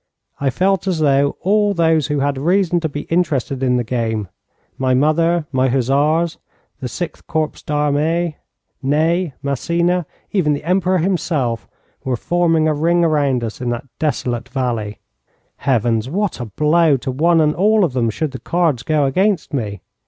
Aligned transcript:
I 0.39 0.49
felt 0.49 0.87
as 0.87 0.97
though 0.97 1.35
all 1.41 1.75
those 1.75 2.07
who 2.07 2.21
had 2.21 2.35
reason 2.39 2.79
to 2.79 2.89
be 2.89 3.01
interested 3.01 3.61
in 3.61 3.77
the 3.77 3.83
game 3.83 4.29
my 4.75 4.95
mother, 4.95 5.45
my 5.51 5.69
hussars, 5.69 6.39
the 6.79 6.87
Sixth 6.87 7.27
Corps 7.27 7.63
d'Armée, 7.67 8.37
Ney, 8.81 9.33
Massena, 9.43 10.07
even 10.31 10.53
the 10.53 10.63
Emperor 10.63 10.97
himself 10.97 11.67
were 12.03 12.17
forming 12.17 12.67
a 12.67 12.73
ring 12.73 13.03
round 13.03 13.43
us 13.43 13.61
in 13.61 13.69
that 13.69 13.85
desolate 13.99 14.49
valley. 14.49 14.97
Heavens, 15.57 16.09
what 16.09 16.39
a 16.39 16.45
blow 16.45 16.97
to 16.97 17.11
one 17.11 17.39
and 17.39 17.53
all 17.53 17.83
of 17.83 17.93
them 17.93 18.09
should 18.09 18.31
the 18.31 18.39
cards 18.39 18.81
go 18.81 19.05
against 19.05 19.53
me! 19.53 19.81